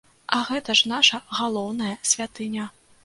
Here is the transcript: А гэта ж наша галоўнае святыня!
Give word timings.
А 0.35 0.37
гэта 0.47 0.75
ж 0.79 0.89
наша 0.93 1.19
галоўнае 1.41 1.93
святыня! 2.13 2.65